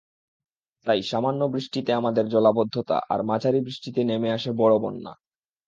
[0.85, 5.13] তাই সামান্য বৃষ্টিতে আমাদের জলাবদ্ধতা আর মাঝারি বৃষ্টিতে নেমে আসে বড় বন্যা।